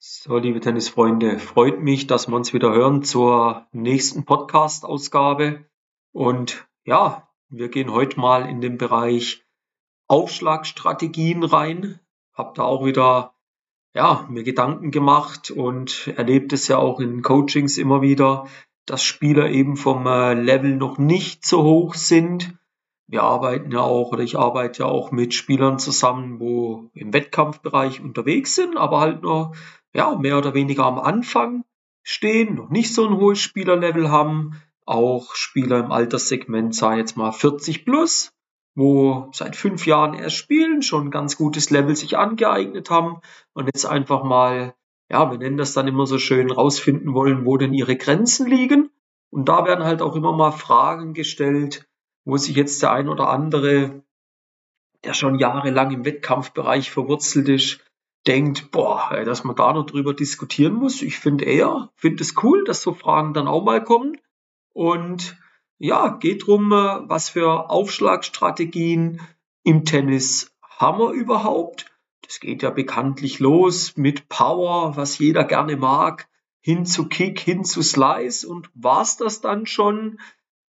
[0.00, 5.64] So, liebe Tennisfreunde, freut mich, dass wir uns wieder hören zur nächsten Podcast-Ausgabe.
[6.12, 9.44] Und ja, wir gehen heute mal in den Bereich
[10.06, 11.98] Aufschlagstrategien rein.
[12.32, 13.34] Hab da auch wieder
[13.92, 18.46] ja, mir Gedanken gemacht und erlebt es ja auch in Coachings immer wieder,
[18.86, 22.56] dass Spieler eben vom äh, Level noch nicht so hoch sind.
[23.08, 28.00] Wir arbeiten ja auch oder ich arbeite ja auch mit Spielern zusammen, wo im Wettkampfbereich
[28.00, 29.54] unterwegs sind, aber halt nur
[29.92, 31.64] ja, mehr oder weniger am Anfang
[32.02, 34.60] stehen, noch nicht so ein hohes Spielerlevel haben.
[34.86, 38.32] Auch Spieler im Alterssegment, sei jetzt mal 40 plus,
[38.74, 43.20] wo seit fünf Jahren erst spielen, schon ein ganz gutes Level sich angeeignet haben
[43.52, 44.74] und jetzt einfach mal,
[45.10, 48.90] ja, wir nennen das dann immer so schön, rausfinden wollen, wo denn ihre Grenzen liegen.
[49.30, 51.86] Und da werden halt auch immer mal Fragen gestellt,
[52.24, 54.02] wo sich jetzt der ein oder andere,
[55.04, 57.80] der schon jahrelang im Wettkampfbereich verwurzelt ist,
[58.28, 61.00] denkt, boah, dass man da noch drüber diskutieren muss.
[61.02, 64.18] Ich finde eher, finde es cool, dass so Fragen dann auch mal kommen.
[64.74, 65.36] Und
[65.78, 69.20] ja, geht drum, äh, was für Aufschlagstrategien
[69.64, 71.86] im Tennis haben wir überhaupt.
[72.22, 76.28] Das geht ja bekanntlich los mit Power, was jeder gerne mag,
[76.60, 80.20] hin zu Kick, hin zu Slice und war's das dann schon?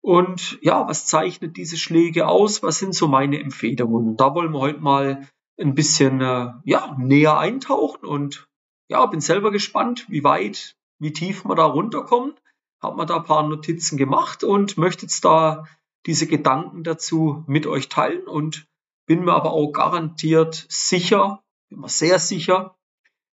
[0.03, 2.63] Und ja, was zeichnet diese Schläge aus?
[2.63, 4.17] Was sind so meine Empfehlungen?
[4.17, 5.27] Da wollen wir heute mal
[5.59, 8.49] ein bisschen äh, ja, näher eintauchen und
[8.89, 12.35] ja, bin selber gespannt, wie weit, wie tief wir da runterkommen.
[12.81, 15.67] Hab mir da ein paar Notizen gemacht und möchte jetzt da
[16.05, 18.67] diese Gedanken dazu mit euch teilen und
[19.07, 22.77] bin mir aber auch garantiert sicher, bin mir sehr sicher,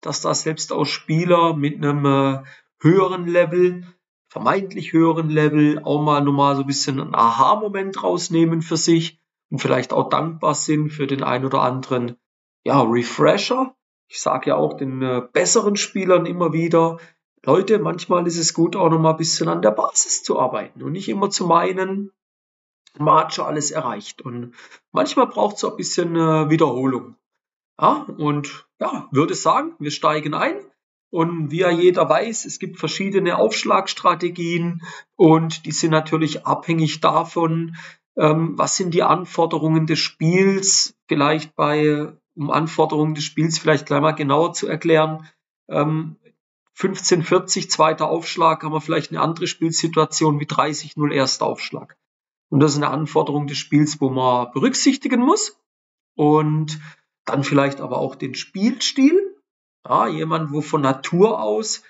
[0.00, 2.42] dass da selbst auch Spieler mit einem äh,
[2.80, 3.86] höheren Level,
[4.28, 9.19] vermeintlich höheren Level, auch mal nochmal so ein bisschen einen Aha-Moment rausnehmen für sich
[9.50, 12.16] und vielleicht auch dankbar sind für den ein oder anderen
[12.64, 13.74] ja, Refresher.
[14.08, 16.98] Ich sage ja auch den äh, besseren Spielern immer wieder,
[17.44, 20.82] Leute, manchmal ist es gut, auch noch mal ein bisschen an der Basis zu arbeiten
[20.82, 22.12] und nicht immer zu meinen,
[22.98, 24.20] man hat schon alles erreicht.
[24.20, 24.54] Und
[24.92, 27.16] manchmal braucht es ein bisschen äh, Wiederholung.
[27.80, 30.60] Ja, und ja, würde sagen, wir steigen ein.
[31.12, 34.82] Und wie ja jeder weiß, es gibt verschiedene Aufschlagstrategien
[35.16, 37.74] und die sind natürlich abhängig davon,
[38.20, 40.94] ähm, was sind die Anforderungen des Spiels?
[41.08, 45.26] Vielleicht bei, um Anforderungen des Spiels vielleicht gleich mal genauer zu erklären.
[45.68, 46.16] Ähm,
[46.76, 51.96] 1540 zweiter Aufschlag haben wir vielleicht eine andere Spielsituation wie 30-0 erster Aufschlag.
[52.50, 55.58] Und das ist eine Anforderung des Spiels, wo man berücksichtigen muss.
[56.14, 56.78] Und
[57.24, 59.18] dann vielleicht aber auch den Spielstil.
[59.88, 61.82] Ja, jemand, wo von Natur aus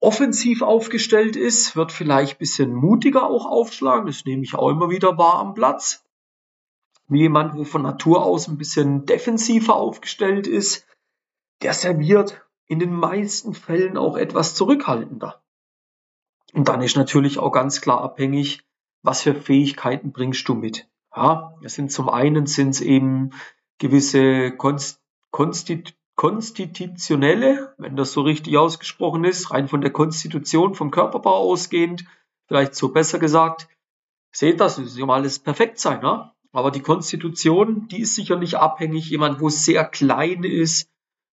[0.00, 4.06] offensiv aufgestellt ist, wird vielleicht ein bisschen mutiger auch aufschlagen.
[4.06, 6.04] Das nehme ich auch immer wieder wahr am Platz.
[7.08, 10.86] Wie jemand, wo von Natur aus ein bisschen defensiver aufgestellt ist,
[11.62, 15.42] der serviert in den meisten Fällen auch etwas zurückhaltender.
[16.52, 18.64] Und dann ist natürlich auch ganz klar abhängig,
[19.02, 20.88] was für Fähigkeiten bringst du mit.
[21.14, 23.30] Ja, es sind zum einen sind es eben
[23.78, 30.90] gewisse Konst, Konstit, konstitutionelle, wenn das so richtig ausgesprochen ist, rein von der Konstitution, vom
[30.90, 32.04] Körperbau ausgehend,
[32.48, 33.68] vielleicht so besser gesagt,
[34.34, 36.32] seht das, es soll alles perfekt sein, ne?
[36.52, 40.88] Aber die Konstitution, die ist sicherlich abhängig, jemand, wo sehr klein ist,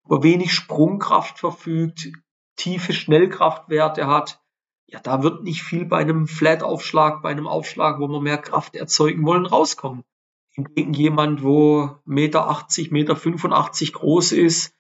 [0.03, 2.09] wo wenig Sprungkraft verfügt,
[2.55, 4.41] tiefe Schnellkraftwerte hat,
[4.87, 8.75] ja, da wird nicht viel bei einem Flat-Aufschlag, bei einem Aufschlag, wo wir mehr Kraft
[8.75, 10.03] erzeugen wollen, rauskommen.
[10.65, 14.73] Hingegen jemand, wo Meter 80, Meter 85 groß ist,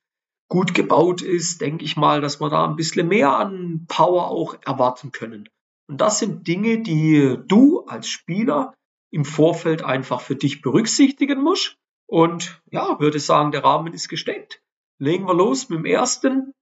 [0.49, 4.55] gut gebaut ist, denke ich mal, dass wir da ein bisschen mehr an Power auch
[4.65, 5.47] erwarten können.
[5.87, 8.73] Und das sind Dinge, die du als Spieler
[9.11, 11.77] im Vorfeld einfach für dich berücksichtigen musst.
[12.07, 14.61] Und ja, würde sagen, der Rahmen ist gesteckt.
[14.99, 16.53] Legen wir los mit dem ersten.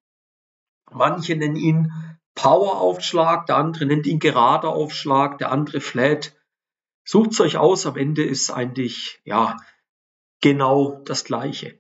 [0.91, 1.91] Manche nennen ihn
[2.35, 6.36] Power-Aufschlag, der andere nennt ihn gerader Aufschlag, der andere Flat.
[7.09, 9.55] Sucht euch aus, am Ende ist eigentlich, ja,
[10.41, 11.79] genau das Gleiche.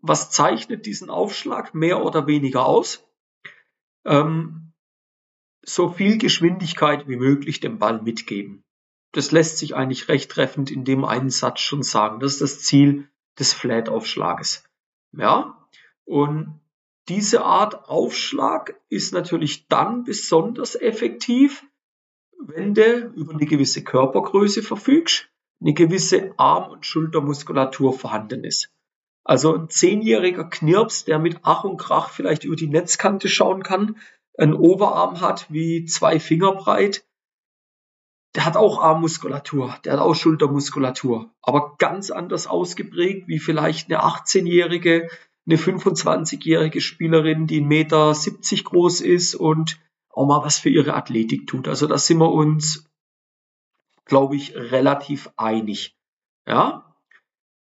[0.00, 3.04] Was zeichnet diesen Aufschlag mehr oder weniger aus?
[4.04, 4.72] Ähm,
[5.62, 8.62] so viel Geschwindigkeit wie möglich dem Ball mitgeben.
[9.10, 12.20] Das lässt sich eigentlich recht treffend in dem einen Satz schon sagen.
[12.20, 13.10] Das ist das Ziel
[13.40, 14.62] des Flat-Aufschlages.
[15.10, 15.66] Ja,
[16.04, 16.60] und
[17.08, 21.64] diese Art Aufschlag ist natürlich dann besonders effektiv,
[22.46, 25.28] wenn du über eine gewisse Körpergröße verfügst,
[25.60, 28.70] eine gewisse Arm- und Schultermuskulatur vorhanden ist.
[29.24, 33.96] Also ein zehnjähriger Knirps, der mit Ach und Krach vielleicht über die Netzkante schauen kann,
[34.38, 37.04] einen Oberarm hat wie zwei Finger breit,
[38.34, 44.04] der hat auch Armmuskulatur, der hat auch Schultermuskulatur, aber ganz anders ausgeprägt wie vielleicht eine
[44.04, 45.08] 18-jährige
[45.46, 51.46] eine 25-jährige Spielerin, die 1,70 Meter groß ist und auch mal was für ihre Athletik
[51.46, 51.68] tut.
[51.68, 52.90] Also da sind wir uns,
[54.04, 55.96] glaube ich, relativ einig.
[56.46, 56.96] Ja,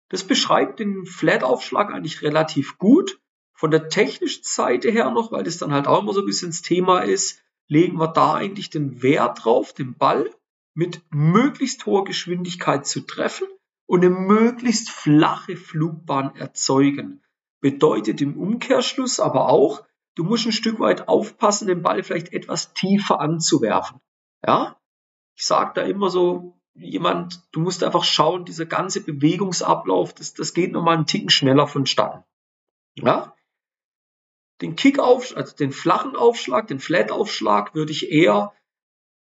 [0.10, 3.20] das beschreibt den Flat-Aufschlag eigentlich relativ gut.
[3.54, 6.50] Von der technischen Seite her noch, weil das dann halt auch immer so ein bisschen
[6.50, 10.30] das Thema ist, legen wir da eigentlich den Wert drauf, den Ball
[10.74, 13.48] mit möglichst hoher Geschwindigkeit zu treffen
[13.88, 17.24] und eine möglichst flache Flugbahn erzeugen.
[17.60, 19.84] Bedeutet im Umkehrschluss aber auch,
[20.18, 24.02] du musst ein Stück weit aufpassen, den Ball vielleicht etwas tiefer anzuwerfen.
[24.46, 24.80] Ja?
[25.36, 30.54] Ich sage da immer so, jemand, du musst einfach schauen, dieser ganze Bewegungsablauf, das, das
[30.54, 32.24] geht nochmal einen Ticken schneller vonstatten.
[32.96, 33.36] Ja?
[34.62, 38.54] Den Kickauf, also den flachen Aufschlag, den Flat-Aufschlag würde ich eher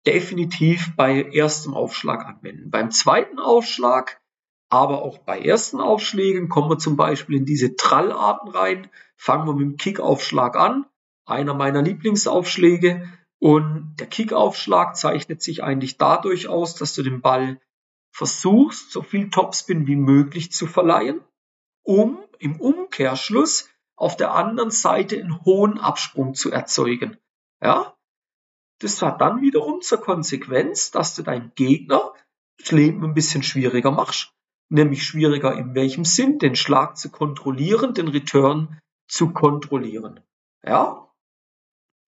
[0.06, 2.70] definitiv bei erstem Aufschlag anwenden.
[2.70, 4.22] Beim zweiten Aufschlag,
[4.70, 8.90] aber auch bei ersten Aufschlägen kommen wir zum Beispiel in diese Trallarten rein.
[9.18, 10.86] Fangen wir mit dem Kickaufschlag an.
[11.26, 13.12] Einer meiner Lieblingsaufschläge.
[13.40, 17.60] Und der Kickaufschlag zeichnet sich eigentlich dadurch aus, dass du den Ball
[18.12, 21.20] versuchst, so viel Topspin wie möglich zu verleihen,
[21.82, 27.16] um im Umkehrschluss auf der anderen Seite einen hohen Absprung zu erzeugen.
[27.60, 27.94] Ja?
[28.80, 32.12] Das hat dann wiederum zur Konsequenz, dass du deinem Gegner
[32.58, 34.32] das Leben ein bisschen schwieriger machst.
[34.68, 36.38] Nämlich schwieriger in welchem Sinn?
[36.38, 40.20] Den Schlag zu kontrollieren, den Return zu kontrollieren.
[40.64, 41.08] Ja?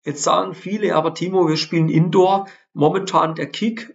[0.04, 2.48] Jetzt sagen viele, aber Timo, wir spielen Indoor.
[2.72, 3.94] Momentan der Kick.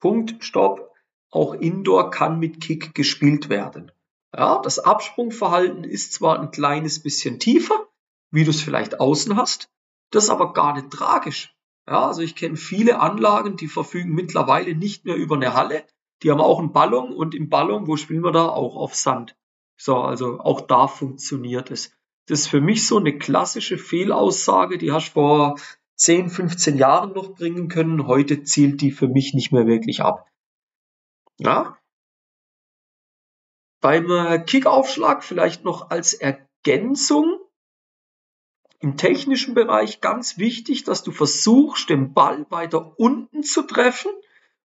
[0.00, 0.92] Punkt, Stopp.
[1.30, 3.92] Auch Indoor kann mit Kick gespielt werden.
[4.34, 7.88] Ja, das Absprungverhalten ist zwar ein kleines bisschen tiefer,
[8.30, 9.70] wie du es vielleicht außen hast,
[10.10, 11.54] das ist aber gar nicht tragisch.
[11.88, 15.84] Ja, also ich kenne viele Anlagen, die verfügen mittlerweile nicht mehr über eine Halle.
[16.22, 18.48] Die haben auch einen Ballon und im Ballon, wo spielen wir da?
[18.48, 19.36] Auch auf Sand.
[19.76, 21.92] So, also auch da funktioniert es.
[22.30, 25.58] Das ist für mich so eine klassische Fehlaussage, die hast du vor
[25.96, 28.06] 10, 15 Jahren noch bringen können.
[28.06, 30.30] Heute zielt die für mich nicht mehr wirklich ab.
[31.38, 31.76] Ja.
[33.80, 37.40] Beim äh, Kickaufschlag vielleicht noch als Ergänzung
[38.78, 44.12] im technischen Bereich ganz wichtig, dass du versuchst, den Ball weiter unten zu treffen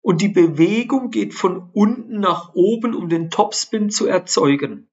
[0.02, 4.90] und die Bewegung geht von unten nach oben, um den Topspin zu erzeugen.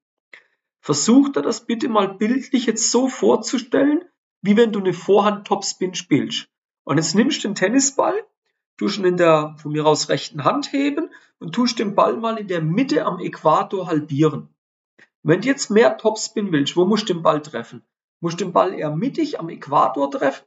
[0.82, 4.04] Versuch dir das bitte mal bildlich jetzt so vorzustellen,
[4.42, 6.48] wie wenn du eine Vorhand Topspin spielst.
[6.84, 8.26] Und jetzt nimmst du den Tennisball,
[8.78, 12.38] tust ihn in der von mir aus rechten Hand heben und tust den Ball mal
[12.38, 14.50] in der Mitte am Äquator halbieren.
[15.22, 17.84] Wenn du jetzt mehr Topspin willst, wo musst du den Ball treffen?
[18.20, 20.46] Musst du den Ball eher mittig am Äquator treffen?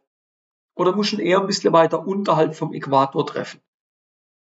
[0.75, 3.61] Oder musst du ihn eher ein bisschen weiter unterhalb vom Äquator treffen?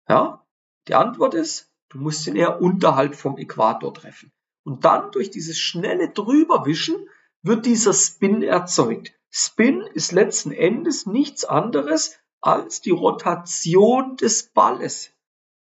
[0.08, 0.46] Ja?
[0.88, 4.32] Die Antwort ist, du musst ihn eher unterhalb vom Äquator treffen.
[4.64, 7.08] Und dann durch dieses schnelle Drüberwischen
[7.42, 9.14] wird dieser Spin erzeugt.
[9.30, 15.14] Spin ist letzten Endes nichts anderes als die Rotation des Balles.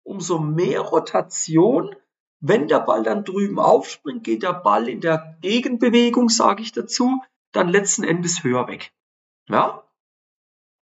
[0.03, 1.95] Umso mehr Rotation,
[2.39, 7.21] wenn der Ball dann drüben aufspringt, geht der Ball in der Gegenbewegung, sage ich dazu,
[7.53, 8.93] dann letzten Endes höher weg.
[9.47, 9.83] Ja?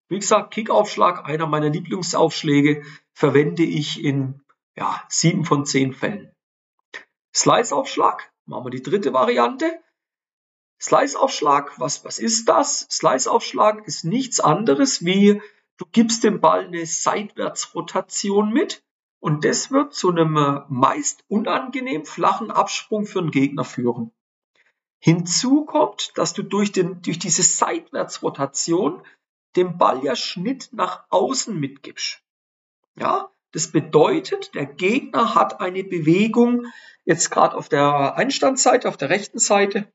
[0.07, 2.83] Wie gesagt, Kickaufschlag, einer meiner Lieblingsaufschläge,
[3.13, 4.41] verwende ich in
[4.75, 6.31] ja, sieben von zehn Fällen.
[7.33, 9.80] Slice-Aufschlag, machen wir die dritte Variante.
[10.80, 12.88] Slice-Aufschlag, was, was ist das?
[12.89, 15.42] Slice-Aufschlag ist nichts anderes wie,
[15.78, 18.83] du gibst dem Ball eine Seitwärtsrotation mit
[19.19, 24.11] und das wird zu einem äh, meist unangenehm flachen Absprung für den Gegner führen.
[24.97, 29.04] Hinzu kommt, dass du durch, den, durch diese Seitwärtsrotation
[29.56, 32.21] dem Ball ja Schnitt nach außen mitgibst.
[32.95, 36.66] Ja, das bedeutet, der Gegner hat eine Bewegung
[37.11, 39.91] jetzt gerade auf der Einstandsseite, auf der rechten Seite,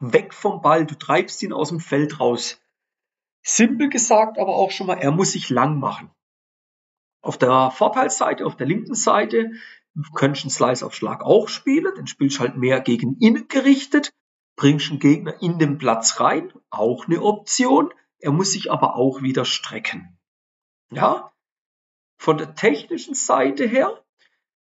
[0.00, 0.84] weg vom Ball.
[0.84, 2.60] Du treibst ihn aus dem Feld raus.
[3.42, 6.10] Simpel gesagt, aber auch schon mal, er muss sich lang machen.
[7.22, 9.52] Auf der Vorteilsseite, auf der linken Seite,
[10.14, 11.94] könntest du einen Slice auf Schlag auch spielen.
[11.96, 14.10] Den spielst du halt mehr gegen innen gerichtet.
[14.56, 16.52] Bringst einen Gegner in den Platz rein.
[16.70, 17.94] Auch eine Option.
[18.18, 20.18] Er muss sich aber auch wieder strecken.
[20.90, 21.32] Ja,
[22.20, 24.04] von der technischen Seite her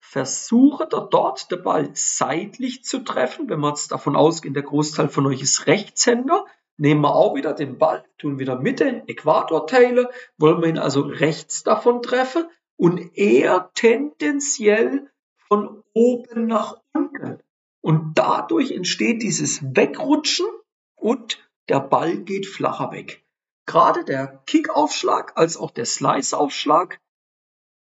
[0.07, 3.49] versuche er dort den Ball seitlich zu treffen.
[3.49, 6.45] Wenn wir jetzt davon ausgehen, der Großteil von euch ist Rechtshänder,
[6.77, 11.01] nehmen wir auch wieder den Ball, tun wieder Mitte in Äquatorteile, wollen wir ihn also
[11.01, 12.45] rechts davon treffen
[12.77, 15.11] und eher tendenziell
[15.49, 17.39] von oben nach unten.
[17.81, 20.47] Und dadurch entsteht dieses Wegrutschen
[20.95, 23.25] und der Ball geht flacher weg.
[23.67, 27.01] Gerade der Kickaufschlag als auch der Slice-Aufschlag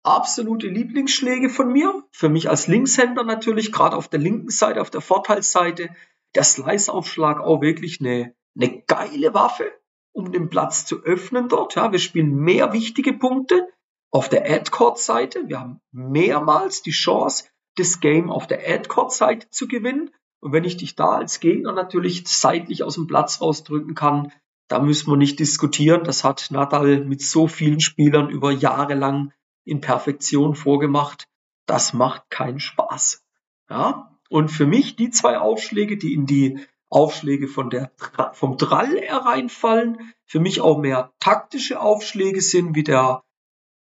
[0.04, 2.04] absolute Lieblingsschläge von mir.
[2.12, 5.90] Für mich als Linkshänder natürlich, gerade auf der linken Seite, auf der Vorteilsseite.
[6.36, 9.72] der Slice-Aufschlag auch wirklich eine, eine geile Waffe,
[10.14, 11.76] um den Platz zu öffnen dort.
[11.76, 13.68] Ja, wir spielen mehr wichtige Punkte
[14.10, 15.48] auf der Ad-Court-Seite.
[15.48, 17.46] Wir haben mehrmals die Chance,
[17.76, 20.10] das Game auf der Ad-Court-Seite zu gewinnen.
[20.40, 24.32] Und wenn ich dich da als Gegner natürlich seitlich aus dem Platz rausdrücken kann,
[24.68, 26.04] da müssen wir nicht diskutieren.
[26.04, 29.32] Das hat Nadal mit so vielen Spielern über Jahre lang
[29.65, 31.25] in Perfektion vorgemacht.
[31.65, 33.24] Das macht keinen Spaß.
[33.70, 34.17] Ja?
[34.29, 37.91] Und für mich die zwei Aufschläge, die in die Aufschläge von der,
[38.34, 43.24] vom Drall hereinfallen, für mich auch mehr taktische Aufschläge sind, wie der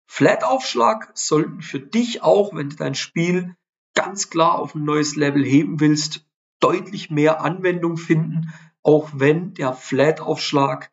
[0.08, 3.55] Flat-Aufschlag, sollten für dich auch, wenn du dein Spiel
[3.94, 6.25] ganz klar auf ein neues Level heben willst,
[6.60, 8.53] deutlich mehr Anwendung finden,
[8.84, 10.91] auch wenn der Flat-Aufschlag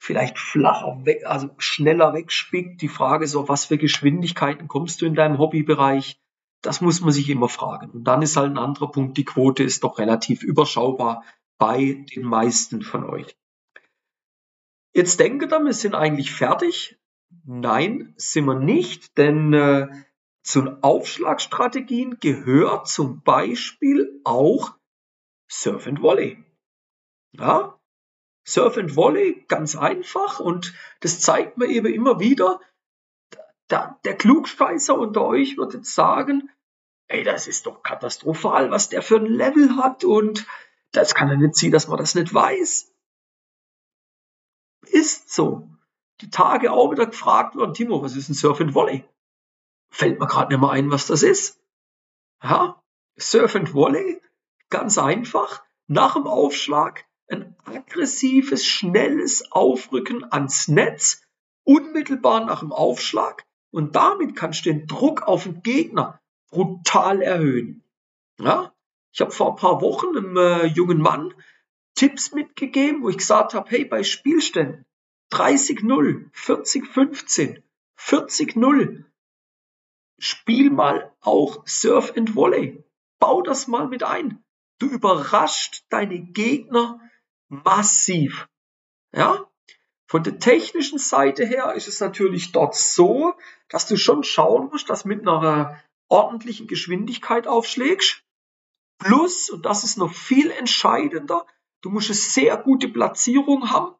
[0.00, 2.80] vielleicht flacher weg, also schneller wegspickt.
[2.80, 6.18] Die Frage ist auch, was für Geschwindigkeiten kommst du in deinem Hobbybereich?
[6.62, 7.90] Das muss man sich immer fragen.
[7.90, 11.22] Und dann ist halt ein anderer Punkt, die Quote ist doch relativ überschaubar
[11.58, 13.36] bei den meisten von euch.
[14.94, 16.98] Jetzt denke ihr, wir sind eigentlich fertig.
[17.44, 19.88] Nein, sind wir nicht, denn äh,
[20.42, 24.74] zu Aufschlagstrategien gehört zum Beispiel auch
[25.46, 26.42] Surf and Volley.
[27.32, 27.79] Ja,
[28.44, 32.60] Surf and Volley, ganz einfach und das zeigt mir eben immer wieder,
[33.70, 36.50] der, der Klugscheißer unter euch wird jetzt sagen,
[37.08, 40.46] ey, das ist doch katastrophal, was der für ein Level hat und
[40.92, 42.92] das kann ja nicht sein, dass man das nicht weiß.
[44.86, 45.68] Ist so.
[46.20, 49.04] Die Tage auch wieder gefragt worden, Timo, was ist ein Surf and Volley?
[49.90, 51.60] Fällt mir gerade nicht mehr ein, was das ist.
[52.42, 52.82] Ja,
[53.16, 54.20] Surf and Volley,
[54.68, 61.22] ganz einfach, nach dem Aufschlag ein aggressives, schnelles Aufrücken ans Netz,
[61.64, 63.44] unmittelbar nach dem Aufschlag.
[63.70, 66.20] Und damit kannst du den Druck auf den Gegner
[66.50, 67.84] brutal erhöhen.
[68.38, 68.74] Ja?
[69.12, 71.34] Ich habe vor ein paar Wochen einem äh, jungen Mann
[71.94, 74.86] Tipps mitgegeben, wo ich gesagt habe, hey, bei Spielständen
[75.32, 77.62] 30-0, 40-15,
[77.98, 79.04] 40-0,
[80.18, 82.84] spiel mal auch Surf and Volley.
[83.18, 84.42] Bau das mal mit ein.
[84.78, 87.00] Du überrascht deine Gegner
[87.50, 88.48] massiv.
[89.12, 89.46] Ja?
[90.06, 93.34] Von der technischen Seite her ist es natürlich dort so,
[93.68, 98.24] dass du schon schauen musst, dass mit einer ordentlichen Geschwindigkeit aufschlägst.
[98.98, 101.46] Plus, und das ist noch viel entscheidender,
[101.80, 103.94] du musst eine sehr gute Platzierung haben,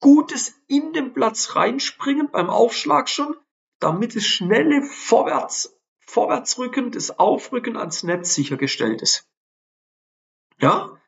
[0.00, 3.36] gutes in den Platz reinspringen beim Aufschlag schon,
[3.80, 9.28] damit das schnelle Vorwärts, Vorwärtsrücken, das Aufrücken ans Netz sichergestellt ist.
[10.58, 11.00] Ja,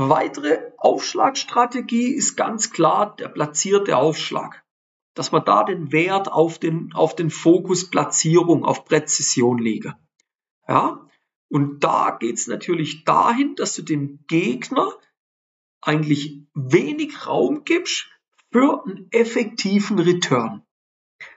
[0.00, 4.64] Weitere Aufschlagstrategie ist ganz klar der platzierte Aufschlag.
[5.14, 9.96] Dass man da den Wert auf den, auf den Fokus Platzierung, auf Präzision lege.
[10.68, 11.04] Ja?
[11.50, 14.96] Und da geht's natürlich dahin, dass du dem Gegner
[15.80, 18.06] eigentlich wenig Raum gibst
[18.52, 20.64] für einen effektiven Return.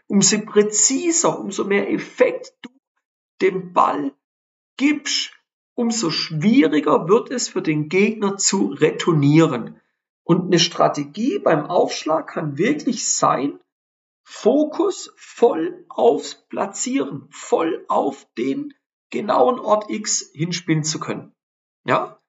[0.06, 2.70] Umso präziser, umso mehr Effekt du
[3.42, 4.14] dem Ball
[4.78, 5.34] gibst,
[5.76, 9.80] umso schwieriger wird es für den Gegner zu retournieren.
[10.24, 13.60] Und eine Strategie beim Aufschlag kann wirklich sein,
[14.24, 18.74] Fokus voll aufs Platzieren, voll auf den
[19.10, 21.34] genauen Ort X hinspielen zu können.
[21.86, 22.20] Ja?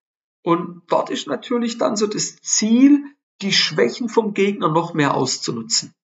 [0.42, 3.04] Und dort ist natürlich dann so das Ziel,
[3.40, 5.94] die Schwächen vom Gegner noch mehr auszunutzen.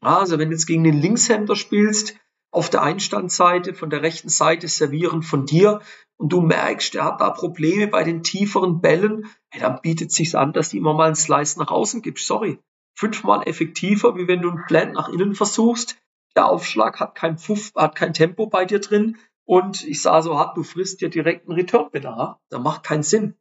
[0.00, 2.16] Also wenn du jetzt gegen den Linkshänder spielst,
[2.50, 5.80] auf der Einstandseite, von der rechten Seite servieren von dir
[6.16, 10.34] und du merkst, er hat da Probleme bei den tieferen Bällen, hey, dann bietet sich's
[10.34, 12.26] an, dass du immer mal einen Slice nach außen gibst.
[12.26, 12.58] Sorry.
[12.94, 15.96] Fünfmal effektiver, wie wenn du einen Plant nach innen versuchst.
[16.34, 20.38] Der Aufschlag hat kein Pfuff, hat kein Tempo bei dir drin und ich sah so
[20.38, 22.40] hart, du frisst dir direkt einen Return da.
[22.48, 23.34] Das macht keinen Sinn.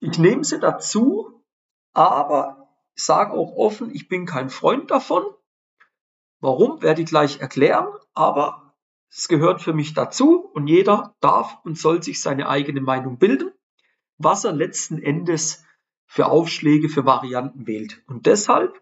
[0.00, 1.42] Ich nehme sie dazu,
[1.92, 5.24] aber ich sage auch offen, ich bin kein Freund davon.
[6.44, 8.74] Warum, werde ich gleich erklären, aber
[9.08, 13.50] es gehört für mich dazu und jeder darf und soll sich seine eigene Meinung bilden,
[14.18, 15.64] was er letzten Endes
[16.04, 18.02] für Aufschläge, für Varianten wählt.
[18.08, 18.78] Und deshalb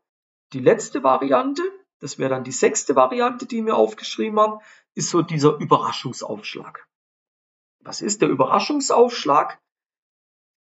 [0.53, 1.63] die letzte Variante,
[2.01, 4.59] das wäre dann die sechste Variante, die mir aufgeschrieben habe,
[4.97, 6.89] ist so dieser Überraschungsaufschlag.
[7.79, 9.63] Was ist der Überraschungsaufschlag?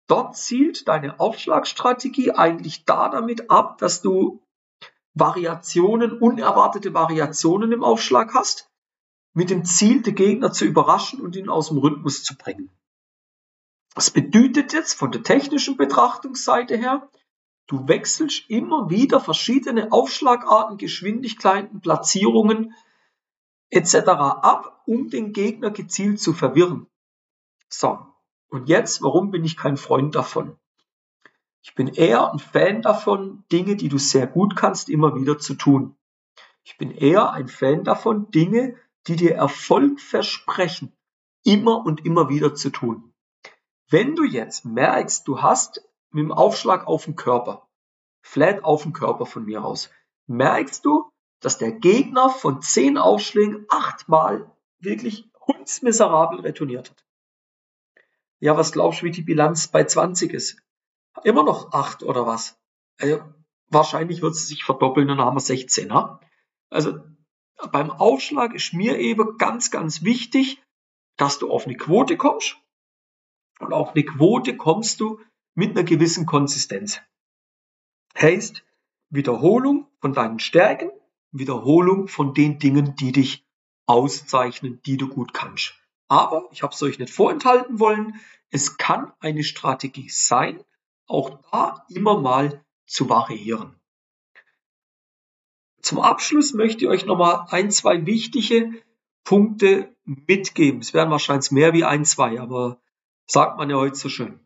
[0.07, 4.43] Dort zielt deine Aufschlagstrategie eigentlich da damit ab, dass du
[5.13, 8.69] Variationen, unerwartete Variationen im Aufschlag hast,
[9.33, 12.69] mit dem Ziel, den Gegner zu überraschen und ihn aus dem Rhythmus zu bringen.
[13.95, 17.09] Das bedeutet jetzt von der technischen Betrachtungsseite her,
[17.67, 22.73] du wechselst immer wieder verschiedene Aufschlagarten, Geschwindigkeiten, Platzierungen
[23.69, 23.95] etc.
[24.07, 26.87] ab, um den Gegner gezielt zu verwirren.
[27.67, 27.99] So,
[28.49, 30.57] Und jetzt, warum bin ich kein Freund davon?
[31.61, 35.55] Ich bin eher ein Fan davon, Dinge, die du sehr gut kannst, immer wieder zu
[35.55, 35.95] tun.
[36.63, 38.75] Ich bin eher ein Fan davon, Dinge,
[39.07, 40.95] die dir Erfolg versprechen,
[41.43, 43.13] immer und immer wieder zu tun.
[43.89, 47.67] Wenn du jetzt merkst, du hast mit dem Aufschlag auf den Körper,
[48.21, 49.89] flat auf den Körper von mir aus,
[50.27, 57.05] merkst du, dass der Gegner von zehn Aufschlägen achtmal wirklich hundsmiserabel retourniert hat.
[58.39, 60.61] Ja, was glaubst du, wie die Bilanz bei 20 ist?
[61.23, 62.57] Immer noch acht oder was?
[62.99, 63.21] Also,
[63.67, 65.93] wahrscheinlich wird sie sich verdoppeln und dann haben wir 16.
[65.93, 66.19] Ha?
[66.69, 66.99] Also
[67.71, 70.61] beim Aufschlag ist mir eben ganz, ganz wichtig,
[71.17, 72.57] dass du auf eine Quote kommst.
[73.59, 75.19] Und auf eine Quote kommst du
[75.55, 77.01] mit einer gewissen Konsistenz.
[78.17, 78.63] Heißt,
[79.09, 80.91] Wiederholung von deinen Stärken,
[81.31, 83.45] Wiederholung von den Dingen, die dich
[83.85, 85.73] auszeichnen, die du gut kannst.
[86.07, 88.19] Aber ich habe es euch nicht vorenthalten wollen.
[88.49, 90.63] Es kann eine Strategie sein,
[91.09, 93.75] auch da immer mal zu variieren.
[95.81, 98.83] Zum Abschluss möchte ich euch nochmal ein, zwei wichtige
[99.23, 100.81] Punkte mitgeben.
[100.81, 102.81] Es werden wahrscheinlich mehr wie ein, zwei, aber
[103.25, 104.39] sagt man ja heute so schön.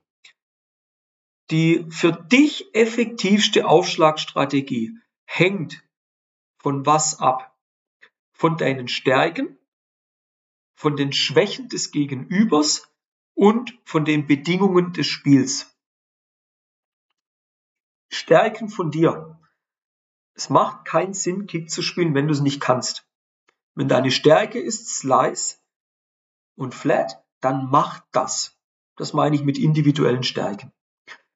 [1.51, 5.83] Die für dich effektivste Aufschlagstrategie hängt
[6.57, 7.57] von was ab?
[8.31, 9.57] Von deinen Stärken,
[10.75, 12.89] von den Schwächen des Gegenübers
[13.33, 15.72] und von den Bedingungen des Spiels.
[18.13, 19.39] Stärken von dir.
[20.35, 23.07] Es macht keinen Sinn, Kick zu spielen, wenn du es nicht kannst.
[23.75, 25.57] Wenn deine Stärke ist Slice
[26.55, 28.57] und Flat, dann mach das.
[28.95, 30.71] Das meine ich mit individuellen Stärken.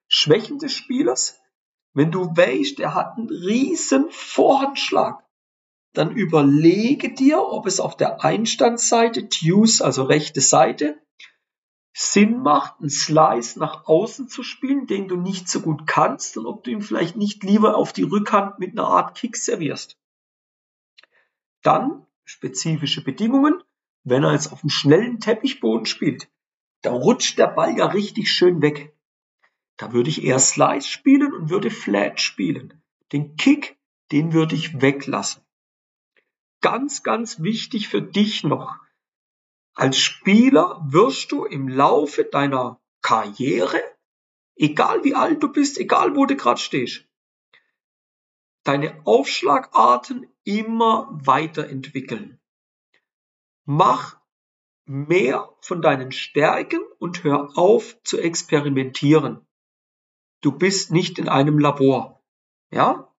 [0.07, 1.39] Schwächen des Spielers,
[1.93, 5.23] wenn du weißt, er hat einen riesen Vorhandschlag,
[5.93, 11.01] dann überlege dir, ob es auf der Einstandsseite, Tues, also rechte Seite,
[11.99, 16.45] Sinn macht, einen Slice nach außen zu spielen, den du nicht so gut kannst und
[16.45, 19.97] ob du ihn vielleicht nicht lieber auf die Rückhand mit einer Art Kick servierst.
[21.63, 23.63] Dann spezifische Bedingungen.
[24.03, 26.29] Wenn er jetzt auf einem schnellen Teppichboden spielt,
[26.83, 28.95] da rutscht der Ball ja richtig schön weg.
[29.77, 32.79] Da würde ich eher Slice spielen und würde Flat spielen.
[33.11, 33.75] Den Kick,
[34.11, 35.41] den würde ich weglassen.
[36.61, 38.75] Ganz, ganz wichtig für dich noch
[39.77, 43.79] als Spieler wirst du im Laufe deiner Karriere,
[44.55, 47.05] egal wie alt du bist, egal wo du gerade stehst,
[48.63, 52.39] deine Aufschlagarten immer weiterentwickeln.
[53.65, 54.19] Mach
[54.85, 59.45] mehr von deinen Stärken und hör auf zu experimentieren.
[60.41, 62.23] Du bist nicht in einem Labor.
[62.71, 63.13] Ja?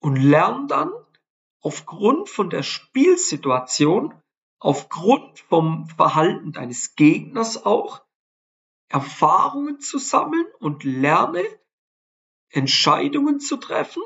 [0.00, 0.92] Und lern dann
[1.60, 4.20] aufgrund von der Spielsituation
[4.64, 8.02] aufgrund vom Verhalten deines Gegners auch
[8.88, 11.44] Erfahrungen zu sammeln und lerne
[12.48, 14.02] Entscheidungen zu treffen,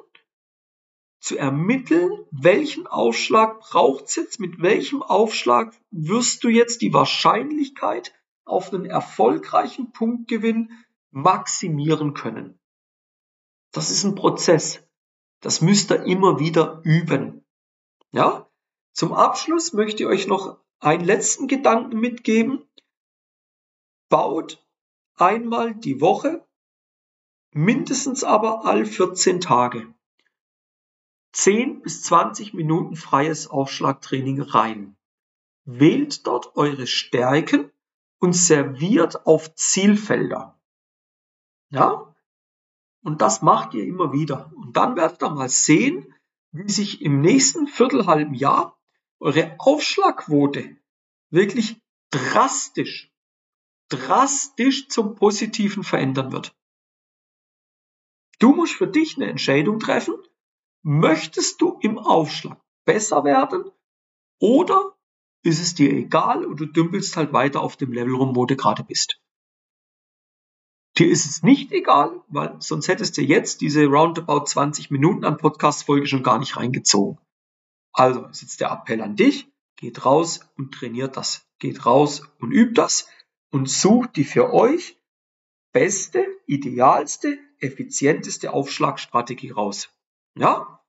[1.20, 8.12] zu ermitteln, welchen Aufschlag braucht's jetzt, mit welchem Aufschlag wirst du jetzt die Wahrscheinlichkeit
[8.44, 10.72] auf einen erfolgreichen Punktgewinn
[11.12, 12.58] maximieren können.
[13.70, 14.82] Das ist ein Prozess.
[15.38, 17.46] Das müsst ihr immer wieder üben.
[18.10, 18.47] Ja?
[18.98, 22.64] Zum Abschluss möchte ich euch noch einen letzten Gedanken mitgeben.
[24.08, 24.66] Baut
[25.14, 26.44] einmal die Woche,
[27.52, 29.94] mindestens aber all 14 Tage,
[31.30, 34.96] 10 bis 20 Minuten freies Aufschlagtraining rein.
[35.64, 37.70] Wählt dort eure Stärken
[38.18, 40.60] und serviert auf Zielfelder.
[41.70, 42.16] Ja?
[43.04, 44.52] Und das macht ihr immer wieder.
[44.56, 46.12] Und dann werdet ihr mal sehen,
[46.50, 48.74] wie sich im nächsten Viertelhalben Jahr
[49.20, 50.76] eure Aufschlagquote
[51.30, 53.12] wirklich drastisch,
[53.88, 56.54] drastisch zum Positiven verändern wird.
[58.38, 60.14] Du musst für dich eine Entscheidung treffen.
[60.82, 63.64] Möchtest du im Aufschlag besser werden
[64.40, 64.96] oder
[65.42, 68.56] ist es dir egal und du dümpelst halt weiter auf dem Level rum, wo du
[68.56, 69.20] gerade bist?
[70.96, 75.36] Dir ist es nicht egal, weil sonst hättest du jetzt diese roundabout 20 Minuten an
[75.36, 77.18] Podcast-Folge schon gar nicht reingezogen.
[77.92, 81.46] Also ist jetzt der Appell an dich, geht raus und trainiert das.
[81.58, 83.08] Geht raus und übt das
[83.50, 84.98] und sucht die für euch
[85.72, 89.90] beste, idealste, effizienteste Aufschlagstrategie raus.
[90.34, 90.84] Ja?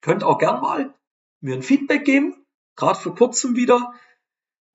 [0.00, 0.94] Könnt auch gern mal
[1.40, 2.44] mir ein Feedback geben.
[2.76, 3.94] Gerade vor kurzem wieder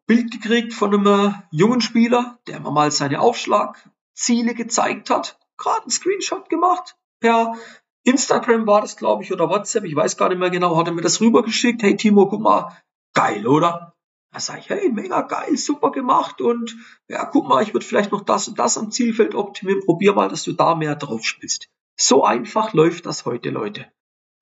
[0.08, 5.38] Bild gekriegt von einem äh, jungen Spieler, der mir mal seine Aufschlagziele gezeigt hat.
[5.58, 7.58] Gerade einen Screenshot gemacht per
[8.04, 10.94] Instagram war das, glaube ich, oder WhatsApp, ich weiß gar nicht mehr genau, hat er
[10.94, 11.84] mir das rübergeschickt.
[11.84, 12.78] Hey Timo, guck mal,
[13.14, 13.94] geil, oder?
[14.32, 16.76] Da sage ich, hey, mega geil, super gemacht und
[17.08, 19.84] ja, guck mal, ich würde vielleicht noch das und das am Zielfeld optimieren.
[19.84, 21.68] Probier mal, dass du da mehr drauf spielst.
[21.98, 23.92] So einfach läuft das heute, Leute.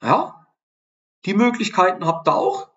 [0.04, 0.46] Ja,
[1.26, 2.70] die Möglichkeiten habt ihr auch.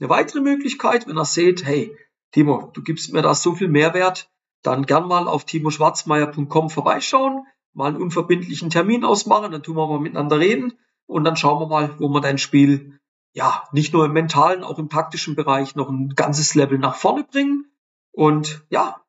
[0.00, 1.96] Eine weitere Möglichkeit, wenn ihr seht, hey,
[2.32, 4.30] Timo, du gibst mir da so viel Mehrwert,
[4.62, 10.00] dann gern mal auf timoschwarzmeier.com vorbeischauen, mal einen unverbindlichen Termin ausmachen, dann tun wir mal
[10.00, 10.72] miteinander reden
[11.06, 12.98] und dann schauen wir mal, wo wir dein Spiel
[13.32, 17.24] ja nicht nur im mentalen, auch im taktischen Bereich noch ein ganzes Level nach vorne
[17.24, 17.70] bringen.
[18.10, 19.00] Und ja,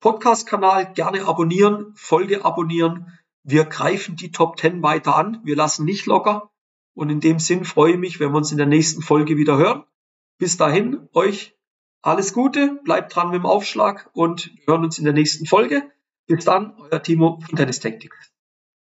[0.00, 3.18] Podcast-Kanal gerne abonnieren, Folge abonnieren.
[3.42, 5.40] Wir greifen die Top 10 weiter an.
[5.44, 6.50] Wir lassen nicht locker.
[6.94, 9.56] Und in dem Sinn freue ich mich, wenn wir uns in der nächsten Folge wieder
[9.56, 9.84] hören.
[10.38, 11.56] Bis dahin, euch
[12.02, 15.90] alles Gute, bleibt dran mit dem Aufschlag und hören uns in der nächsten Folge.
[16.28, 18.30] Bis dann, euer Timo von Tennis Tactics.